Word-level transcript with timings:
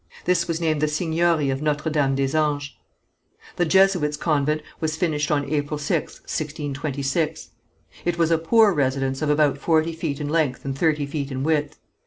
This 0.25 0.47
was 0.47 0.59
named 0.59 0.81
the 0.81 0.87
Seigniory 0.87 1.51
of 1.51 1.61
Notre 1.61 1.91
Dame 1.91 2.15
des 2.15 2.35
Anges. 2.35 2.75
The 3.57 3.65
Jesuits' 3.67 4.17
convent 4.17 4.63
was 4.79 4.95
finished 4.95 5.29
on 5.29 5.45
April 5.47 5.77
6th, 5.77 6.21
1626. 6.25 7.51
It 8.03 8.17
was 8.17 8.31
a 8.31 8.39
poor 8.39 8.73
residence 8.73 9.21
of 9.21 9.29
about 9.29 9.59
forty 9.59 9.93
feet 9.93 10.19
in 10.19 10.27
length 10.27 10.65
and 10.65 10.75
thirty 10.75 11.05
feet 11.05 11.29
in 11.29 11.43
width. 11.43 11.77